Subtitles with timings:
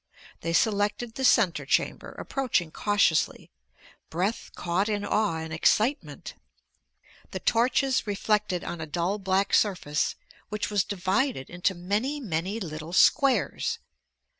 [0.39, 3.51] They selected the center chamber, approaching cautiously,
[4.09, 6.33] breath caught in awe and excitement.
[7.29, 10.15] The torches reflected on a dull black surface
[10.49, 13.77] which was divided into many, many little squares.